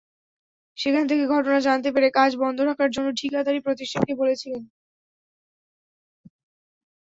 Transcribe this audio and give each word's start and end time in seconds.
সেখান 0.77 1.03
থেকে 1.07 1.23
ঘটনা 1.27 1.57
জানতে 1.67 1.89
পেরে 1.91 2.07
কাজ 2.11 2.31
বন্ধ 2.41 2.57
রাখার 2.61 2.89
জন্য 2.91 3.07
ঠিকাদারি 3.19 3.59
প্রতিষ্ঠানকে 3.61 4.13
বলেছিলেন। 4.15 4.63